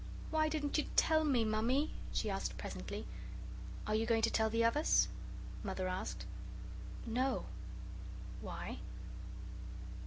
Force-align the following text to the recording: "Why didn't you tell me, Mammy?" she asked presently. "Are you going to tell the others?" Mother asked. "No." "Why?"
"Why 0.31 0.49
didn't 0.49 0.79
you 0.79 0.85
tell 0.95 1.23
me, 1.23 1.45
Mammy?" 1.45 1.91
she 2.11 2.31
asked 2.31 2.57
presently. 2.57 3.05
"Are 3.85 3.93
you 3.93 4.07
going 4.07 4.23
to 4.23 4.31
tell 4.31 4.49
the 4.49 4.63
others?" 4.63 5.07
Mother 5.61 5.87
asked. 5.87 6.25
"No." 7.05 7.45
"Why?" 8.41 8.79